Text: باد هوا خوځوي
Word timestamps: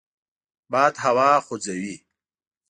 باد 0.71 0.93
هوا 1.03 1.31
خوځوي 1.45 1.95